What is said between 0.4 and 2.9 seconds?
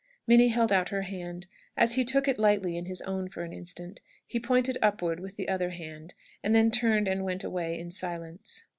held out her hand. As he took it lightly in